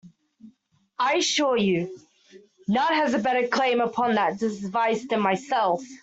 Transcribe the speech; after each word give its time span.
I 0.99 1.15
assure 1.17 1.57
you, 1.57 1.99
none 2.67 2.91
has 2.93 3.13
a 3.13 3.19
better 3.19 3.47
claim 3.47 3.81
upon 3.81 4.15
that 4.15 4.39
device 4.39 5.05
than 5.07 5.19
myself. 5.21 5.83